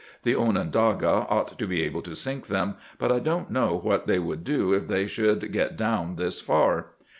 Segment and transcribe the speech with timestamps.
[0.23, 4.17] "The Onondaga ought to be able to sink them, but I don't know what they
[4.17, 6.87] would do if they should get down this far."